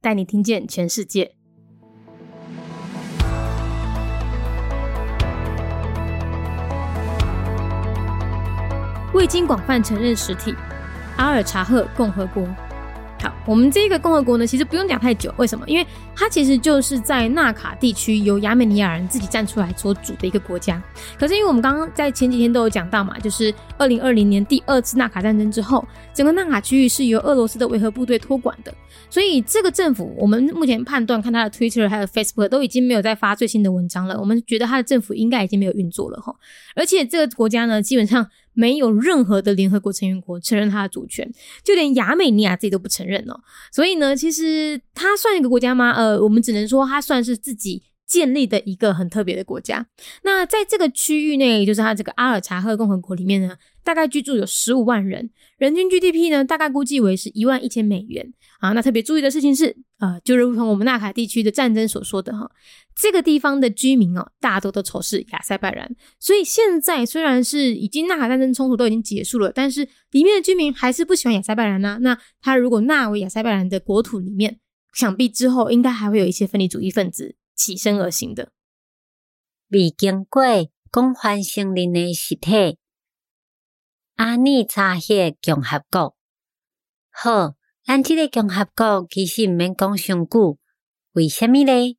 [0.00, 1.32] 带你听见全世界。
[9.14, 10.54] 未经广泛承认实体，
[11.16, 12.46] 阿尔察赫共和国。
[13.46, 15.32] 我们这个共和国呢，其实不用讲太久。
[15.38, 15.64] 为什么？
[15.66, 20.82] 因为它其实就是在纳卡地区由亚美尼亚人自己站出来所组的一个国家。
[21.18, 28.74] 可是，因为我们刚刚在前几天都有讲到嘛，就是二零二零年第二次纳卡战争之后，整个纳卡区域是由俄罗斯的维和部队托管的。
[29.08, 34.20] 所以，这个政府，我们目前判断，看他的 Twitter 还有 Facebook 都已经没有在发最新的文章了。
[34.20, 36.34] 我们觉得他的政府应该已经没有运作了哈。
[36.74, 38.26] 而且，这个国家呢，基本上。
[38.58, 43.38] 没有任何的联合国成员国承认它的主权，就连亚美尼亚自己都不承认哦。
[43.70, 45.92] 所以呢，其实它算一个国家吗？
[45.92, 49.86] 呃，我们只能说它算是自己建立的一个很特别的国家。
[50.24, 53.56] 那在这个区域内，就是它这个阿尔察赫共和国里面呢。
[53.88, 58.72] 大概居住有十五万人，人均 GDP 呢，大概估计为是一万一千美元啊。
[58.72, 62.50] 那特别注意的事情是，呃，就如同我们纳卡地区的战争所说的哈，
[62.94, 65.90] 这个地方的居民哦，大多都仇视亚塞拜然。
[66.20, 71.98] 所以现在虽然是已经纳卡战争冲突都已经结束了，但是里面的居民还是不喜欢亚塞拜然呢。
[72.02, 74.60] 那他如果纳为亚塞拜然的国土里面，
[74.92, 78.52] 想必之后应该还会有一些分离主义分子起身而行的。
[79.70, 80.42] 未经过
[80.90, 82.76] 广泛承认的实体。
[84.18, 86.16] 阿尼查赫共和国，
[87.12, 90.58] 好，咱即个共和国其实毋免讲上久，
[91.12, 91.96] 为虾米咧？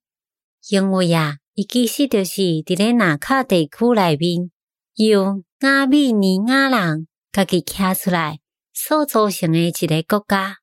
[0.68, 4.52] 因为啊，伊其实就是伫咧南卡地区内面，
[4.96, 8.42] 由亚美尼亚人家己徛出来
[8.74, 10.58] 所组成诶一个国家。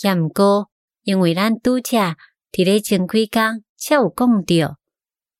[0.00, 0.70] 也毋过，
[1.02, 1.96] 因为咱拄则
[2.52, 4.76] 伫咧前几工才有讲着，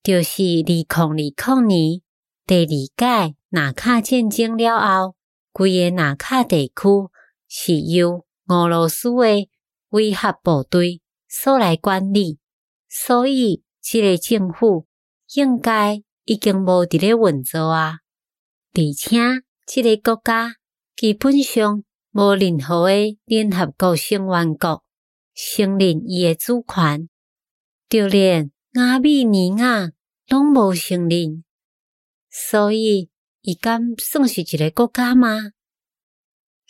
[0.02, 2.00] 就是二零二零年
[2.44, 5.17] 第二届纳卡战争了后。
[5.58, 6.72] 规个纳卡地区
[7.48, 9.48] 是由俄罗斯的
[9.88, 12.38] 维和部队所来管理，
[12.88, 14.86] 所以这个政府
[15.34, 17.98] 应该已经无伫咧运作啊。
[18.72, 19.18] 而且，
[19.66, 20.54] 这个国家
[20.94, 21.82] 基本上
[22.12, 24.84] 无任何的联合国成员国
[25.34, 27.08] 承认伊的主权，
[27.88, 29.90] 就连亚美尼亚
[30.28, 31.42] 拢无承认，
[32.30, 33.10] 所以。
[33.42, 35.52] 伊敢算是一个国家吗？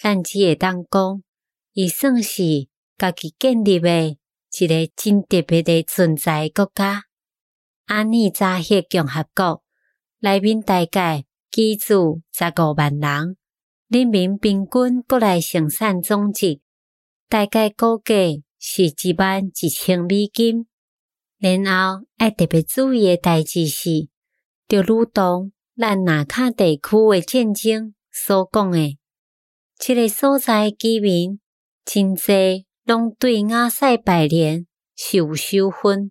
[0.00, 1.22] 咱只会当讲，
[1.72, 4.18] 伊算是家己建立诶
[4.58, 7.04] 一个真特别诶存在国家。
[7.86, 9.64] 安尼扎赫共和国
[10.18, 13.36] 内面大概居住十五万人，
[13.88, 16.60] 人民平均国内生产总值
[17.28, 20.66] 大概估计是一万一千美金。
[21.38, 24.08] 然后爱特别注意诶代志是，
[24.68, 25.52] 着如同。
[25.80, 28.98] 咱纳卡地区诶战争所讲的，
[29.78, 31.38] 这个所在居民
[31.84, 36.10] 真济拢对亚塞拜连是有仇恨，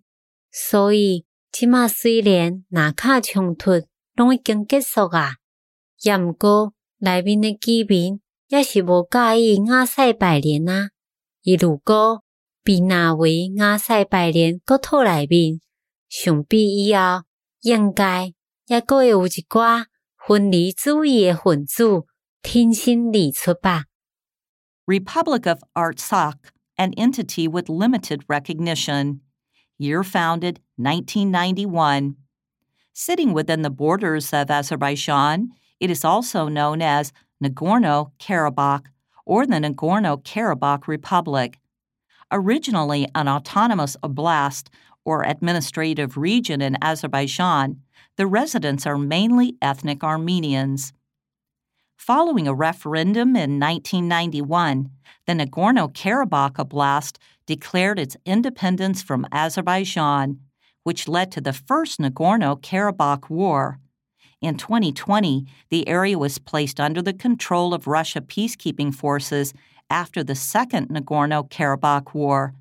[0.50, 3.72] 所以即马虽然纳卡冲突
[4.14, 5.34] 拢已经结束啊，
[6.00, 10.88] 也毋过内面诶居民也是无介意亚塞拜连啊。
[11.42, 12.24] 伊如果
[12.64, 15.60] 被纳为亚塞拜连国土内面，
[16.08, 17.24] 想必以后
[17.60, 18.32] 应该。
[18.67, 19.85] 也阁会有一寡
[20.17, 22.05] 分离主义的分子
[22.41, 23.85] 挺身而出吧。
[24.85, 29.21] Republic of Artsakh, an entity with limited recognition.
[29.77, 32.15] Year founded 1991.
[32.93, 37.11] Sitting within the borders of Azerbaijan, it is also known as
[37.43, 38.85] Nagorno Karabakh
[39.25, 41.59] or the Nagorno Karabakh Republic.
[42.31, 44.67] Originally an autonomous oblast
[45.08, 47.80] or administrative region in Azerbaijan,
[48.18, 50.92] the residents are mainly ethnic Armenians.
[51.96, 54.90] Following a referendum in 1991,
[55.26, 57.16] the Nagorno Karabakh Oblast
[57.46, 60.40] declared its independence from Azerbaijan,
[60.82, 63.78] which led to the First Nagorno Karabakh War.
[64.42, 69.54] In 2020, the area was placed under the control of Russia peacekeeping forces
[69.88, 72.52] after the Second Nagorno Karabakh War,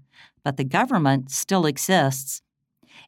[0.48, 2.42] but the government still exists.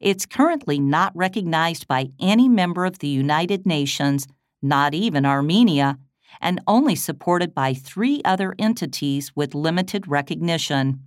[0.01, 4.27] It's currently not recognized by any member of the United Nations,
[4.61, 5.97] not even Armenia,
[6.41, 10.99] and only supported by three other entities with limited recognition.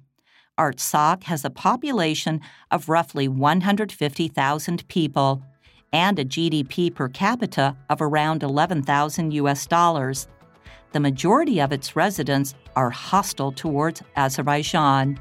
[0.59, 2.41] Artsakh has a population
[2.71, 5.43] of roughly 150,000 people
[5.93, 10.29] and a GDP per capita of around 11,000 US dollars.
[10.93, 15.21] The majority of its residents are hostile towards Azerbaijan.